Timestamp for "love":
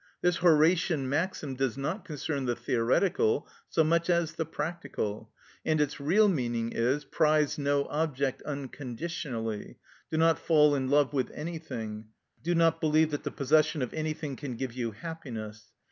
10.89-11.13